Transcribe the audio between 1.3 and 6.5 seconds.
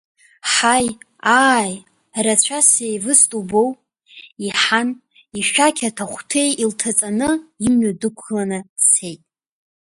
ааи, рацәа сеивыст убуоу, иҳан, ишәақь аҭаҳәҭеи